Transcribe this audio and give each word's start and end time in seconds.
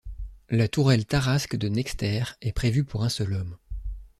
La 0.49 0.67
tourelle 0.67 1.05
Tarask 1.05 1.55
de 1.55 1.67
Nexter 1.67 2.23
est 2.41 2.53
prévue 2.53 2.83
pour 2.83 3.03
un 3.03 3.09
seul 3.09 3.33
homme. 3.35 3.55